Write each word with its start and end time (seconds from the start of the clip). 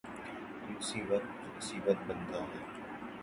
یہ 0.69 0.75
اسی 0.79 1.01
وقت 1.01 1.57
عصبیت 1.57 1.97
بنتا 2.07 2.39
ہے۔ 2.39 2.59